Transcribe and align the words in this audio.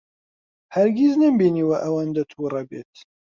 هەرگیز 0.75 1.13
نەمبینیوە 1.21 1.77
ئەوەندە 1.83 2.23
تووڕە 2.31 2.61
بێت. 2.69 2.93